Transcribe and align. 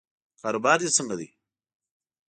کاروبار 0.41 0.77
دې 0.81 0.89
څنګه 0.97 1.15
دی؟ 1.19 1.27